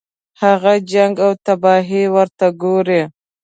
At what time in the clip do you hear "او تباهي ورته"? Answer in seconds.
1.25-2.45